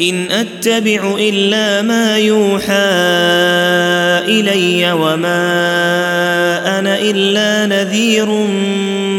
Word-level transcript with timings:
إن 0.00 0.30
أتبع 0.30 1.16
إلا 1.18 1.82
ما 1.82 2.18
يوحى 2.18 2.72
إلي 4.28 4.92
وما 4.92 5.38
أنا 6.78 6.98
إلا 7.00 7.66
نذير 7.66 8.26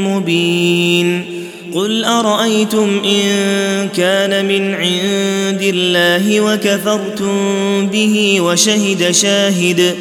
مبين. 0.08 1.38
قل 1.74 2.04
أرأيتم 2.04 3.02
إن 3.06 3.90
كان 3.98 4.46
من 4.46 4.74
عند 4.76 5.62
الله 5.62 6.42
وكفرتم 6.42 7.88
به 7.88 8.42
وشهد 8.42 9.12
شاهد 9.12 9.96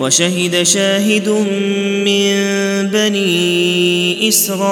وشهد 0.00 0.62
شاهد 0.62 1.28
من 1.28 2.34
بني 2.88 4.28
إسرائيل 4.28 4.62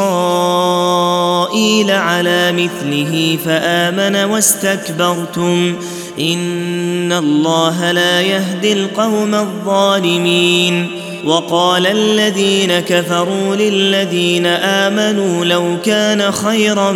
على 1.91 2.53
مثله 2.53 3.39
فآمن 3.45 4.17
واستكبرتم. 4.17 5.77
إن 6.21 7.13
الله 7.13 7.93
لا 7.93 8.21
يهدي 8.21 8.73
القوم 8.73 9.35
الظالمين. 9.35 10.87
وقال 11.25 11.87
الذين 11.87 12.81
كفروا 12.81 13.57
للذين 13.57 14.47
آمنوا 14.47 15.45
لو 15.45 15.77
كان 15.85 16.33
خيرا 16.33 16.93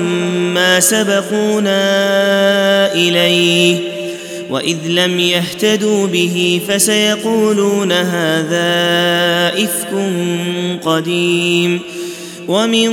ما 0.55 0.81
سبقونا 0.81 1.75
إليه. 2.95 3.92
وإذ 4.53 4.77
لم 4.87 5.21
يهتدوا 5.21 6.07
به 6.07 6.61
فسيقولون 6.69 7.93
هذا 7.93 8.73
إفك 9.65 9.89
قديم 10.85 11.81
ومن 12.49 12.91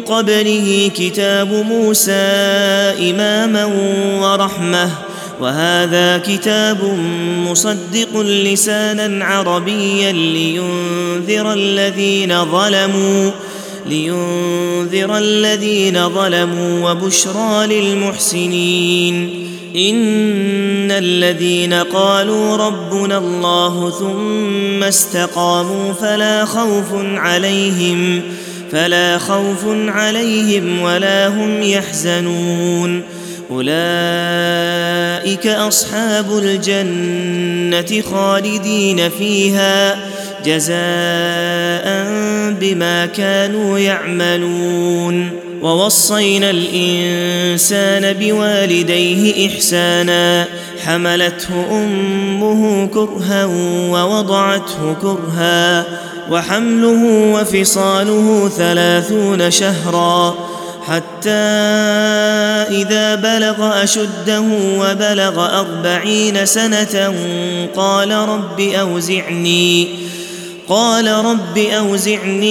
قبله 0.00 0.90
كتاب 0.96 1.52
موسى 1.68 2.12
إماما 3.10 3.64
ورحمة 4.20 4.90
وهذا 5.40 6.18
كتاب 6.18 6.78
مصدق 7.50 8.20
لسانا 8.20 9.24
عربيا 9.24 10.12
لينذر 10.12 11.52
الذين 11.52 12.44
ظلموا 12.44 13.30
لينذر 13.86 15.18
الذين 15.18 16.08
ظلموا 16.08 16.90
وبشرى 16.90 17.66
للمحسنين. 17.66 19.44
إن 19.76 20.90
الذين 20.90 21.74
قالوا 21.74 22.56
ربنا 22.56 23.18
الله 23.18 23.90
ثم 23.90 24.82
استقاموا 24.82 25.92
فلا 25.92 26.44
خوف 26.44 26.92
عليهم 26.94 28.22
فلا 28.72 29.18
خوف 29.18 29.64
عليهم 29.88 30.80
ولا 30.80 31.28
هم 31.28 31.62
يحزنون. 31.62 33.02
أولئك 33.50 35.46
أصحاب 35.46 36.38
الجنة 36.38 38.02
خالدين 38.10 39.10
فيها 39.18 39.96
جزاء 40.46 42.03
بما 42.50 43.06
كانوا 43.06 43.78
يعملون. 43.78 45.30
ووصينا 45.62 46.50
الإنسان 46.50 48.12
بوالديه 48.12 49.48
إحسانا. 49.48 50.46
حملته 50.84 51.66
أمه 51.70 52.86
كرها 52.86 53.44
ووضعته 53.90 54.96
كرها. 55.02 55.84
وحمله 56.30 57.32
وفصاله 57.32 58.50
ثلاثون 58.56 59.50
شهرا. 59.50 60.34
حتى 60.86 61.30
إذا 62.70 63.14
بلغ 63.14 63.82
أشده 63.82 64.44
وبلغ 64.78 65.60
أربعين 65.60 66.46
سنة 66.46 67.14
قال 67.76 68.10
رب 68.10 68.60
أوزعني. 68.60 69.88
قال 70.68 71.08
رب 71.08 71.58
أوزعني 71.58 72.48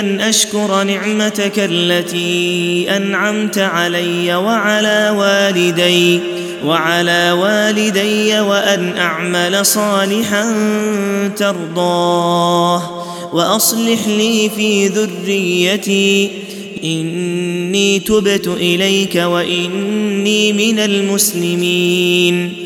أن 0.00 0.20
أشكر 0.20 0.82
نعمتك 0.82 1.52
التي 1.56 2.86
أنعمت 2.96 3.58
علي 3.58 4.34
وعلى 4.34 5.14
والدي 5.18 6.20
وعلى 6.64 7.32
والدي 7.32 8.40
وأن 8.40 8.98
أعمل 8.98 9.66
صالحا 9.66 10.44
ترضاه 11.36 13.04
وأصلح 13.32 14.08
لي 14.08 14.50
في 14.56 14.88
ذريتي 14.88 16.30
إني 16.84 17.98
تبت 17.98 18.46
إليك 18.46 19.14
وإني 19.16 20.52
من 20.52 20.78
المسلمين 20.78 22.65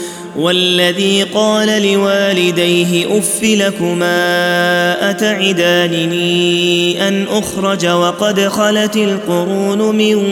والذي 0.35 1.23
قال 1.23 1.91
لوالديه 1.91 3.17
أف 3.17 3.43
لكما 3.43 5.09
أتعدانني 5.09 7.07
أن 7.07 7.25
أخرج 7.29 7.87
وقد 7.87 8.47
خلت 8.47 8.95
القرون 8.95 9.95
من 9.95 10.23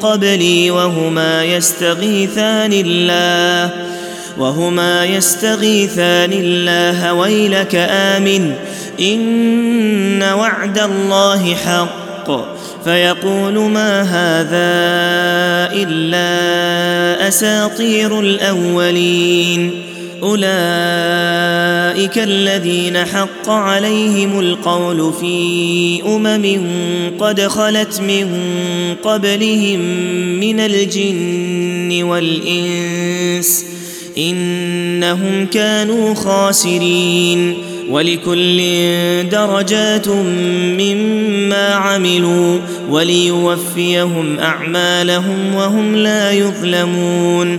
قبلي 0.00 0.70
وهما 0.70 1.44
يستغيثان 1.44 2.72
الله 2.72 3.70
وهما 4.38 5.04
يستغيثان 5.04 6.32
الله 6.32 7.14
ويلك 7.14 7.74
آمن 7.90 8.54
إن 9.00 10.22
وعد 10.22 10.78
الله 10.78 11.54
حق 11.54 12.30
فيقول 12.84 13.58
ما 13.58 14.02
هذا 14.02 15.39
إلا 15.74 17.28
أساطير 17.28 18.20
الأولين. 18.20 19.70
أولئك 20.22 22.18
الذين 22.18 23.04
حق 23.04 23.50
عليهم 23.50 24.40
القول 24.40 25.12
في 25.20 26.02
أمم 26.06 26.60
قد 27.18 27.40
خلت 27.40 28.00
من 28.00 28.26
قبلهم 29.02 29.80
من 30.40 30.60
الجن 30.60 32.02
والإنس 32.02 33.64
إنهم 34.18 35.46
كانوا 35.46 36.14
خاسرين. 36.14 37.69
ولكل 37.90 38.58
درجات 39.28 40.08
مما 40.78 41.68
عملوا 41.74 42.58
وليوفيهم 42.90 44.38
أعمالهم 44.38 45.54
وهم 45.54 45.96
لا 45.96 46.32
يظلمون 46.32 47.58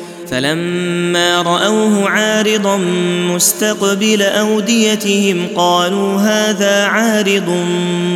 فلما 0.31 1.41
رأوه 1.41 2.09
عارضا 2.09 2.77
مستقبل 3.33 4.21
أوديتهم 4.21 5.47
قالوا 5.55 6.17
هذا 6.17 6.85
عارض 6.85 7.49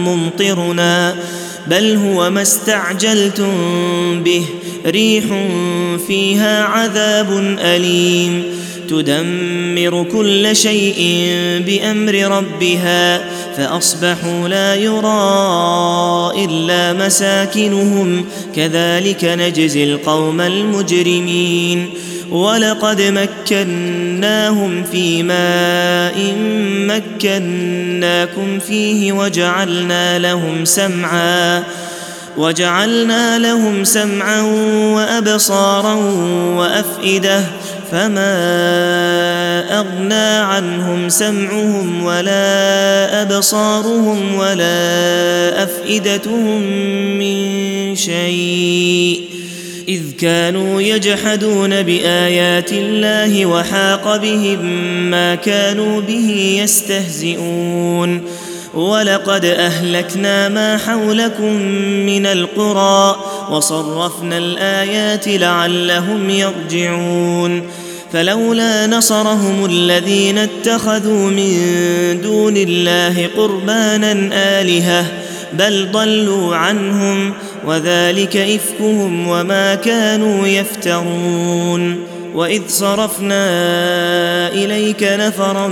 ممطرنا 0.06 1.16
بل 1.68 1.96
هو 1.96 2.30
ما 2.30 2.42
استعجلتم 2.42 3.54
به 4.24 4.46
ريح 4.86 5.26
فيها 6.08 6.64
عذاب 6.64 7.58
أليم. 7.60 8.44
تدمر 8.90 10.06
كل 10.12 10.56
شيء 10.56 11.22
بأمر 11.66 12.38
ربها. 12.38 13.35
فأصبحوا 13.58 14.48
لا 14.48 14.76
يرى 14.76 16.46
إلا 16.46 17.06
مساكنهم. 17.06 18.26
كذلك 18.56 19.26
نجزي 19.26 19.84
القوم 19.84 20.42
المجرمين. 20.42 21.90
ولقد 22.32 23.02
مكناهم 23.02 24.84
في 24.92 25.24
ماء 25.24 26.36
مكناكم 26.88 28.60
فيه 28.60 29.12
وجعلنا 29.12 30.20
لهم 30.20 30.66
سمعا 30.66 31.64
وجعلنا 32.38 33.40
لهم 33.40 33.84
سمعا 33.84 34.42
وأبصارا 34.96 35.94
وأفئدة. 36.58 37.44
فما 37.92 38.36
اغنى 39.80 40.38
عنهم 40.38 41.10
سمعهم 41.10 42.04
ولا 42.04 43.22
ابصارهم 43.22 44.36
ولا 44.36 45.64
افئدتهم 45.64 46.62
من 47.20 47.96
شيء 47.96 49.22
اذ 49.88 50.02
كانوا 50.20 50.82
يجحدون 50.82 51.84
بايات 51.84 52.72
الله 52.72 53.46
وحاق 53.46 54.18
بهم 54.18 54.66
ما 55.12 55.36
كانوا 55.36 56.02
به 56.02 56.60
يستهزئون 56.64 58.22
ولقد 58.74 59.46
اهلكنا 59.46 60.50
ما 60.50 60.78
حولكم 60.78 61.54
من 62.06 62.26
القرى 62.26 63.16
وصرفنا 63.52 64.38
الآيات 64.38 65.28
لعلهم 65.28 66.30
يرجعون 66.30 67.64
فلولا 68.14 68.88
نصرهم 68.88 69.66
الذين 69.66 70.38
اتخذوا 70.38 71.30
من 71.30 71.58
دون 72.24 72.58
الله 72.58 73.30
قربانا 73.38 74.30
آلهة 74.34 75.06
بل 75.54 75.92
ضلوا 75.92 76.56
عنهم 76.56 77.34
وذلك 77.66 78.38
إفكهم 78.38 79.28
وما 79.28 79.76
كانوا 79.76 80.48
يفترون 80.48 82.06
وإذ 82.36 82.62
صرفنا 82.68 83.48
إليك 84.48 85.04
نفرا 85.04 85.68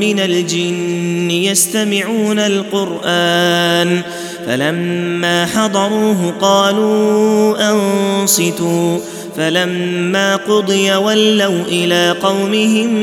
من 0.00 0.20
الجن 0.20 1.30
يستمعون 1.30 2.38
القرآن 2.38 4.02
فلما 4.48 5.46
حضروه 5.46 6.34
قالوا 6.40 7.70
أنصتوا 7.70 8.98
فلما 9.36 10.36
قضي 10.36 10.94
ولوا 10.94 11.62
إلى 11.68 12.16
قومهم 12.22 12.94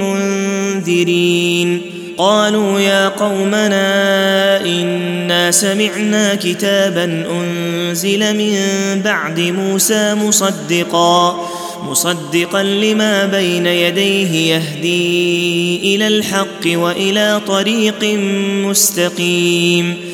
منذرين 0.00 1.80
قالوا 2.18 2.80
يا 2.80 3.08
قومنا 3.08 4.60
إنا 4.66 5.50
سمعنا 5.50 6.34
كتابا 6.34 7.26
أنزل 7.30 8.36
من 8.36 8.56
بعد 9.04 9.40
موسى 9.40 10.14
مصدقا 10.14 11.48
مصدقا 11.88 12.62
لما 12.62 13.26
بين 13.26 13.66
يديه 13.66 14.54
يهدي 14.54 15.94
إلى 15.94 16.06
الحق 16.06 16.66
وإلى 16.66 17.40
طريق 17.46 18.04
مستقيم 18.64 20.13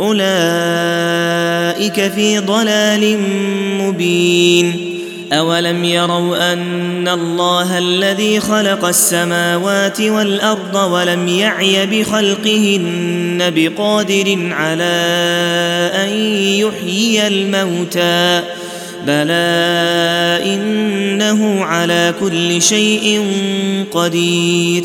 أولئك 0.00 0.24
في 2.12 2.38
ضلال 2.38 3.18
مبين. 3.80 4.94
أولم 5.32 5.84
يروا 5.84 6.52
أن 6.52 7.08
الله 7.08 7.78
الذي 7.78 8.40
خلق 8.40 8.84
السماوات 8.84 10.00
والأرض 10.00 10.74
ولم 10.74 11.28
يعي 11.28 11.86
بخلقهن 11.86 13.52
بقادر 13.56 14.48
على 14.50 14.94
أن 15.94 16.08
يحيي 16.38 17.26
الموتى؟ 17.26 18.42
بلى 19.06 20.40
إنه 20.54 21.64
على 21.64 22.14
كل 22.20 22.62
شيء 22.62 23.26
قدير. 23.92 24.84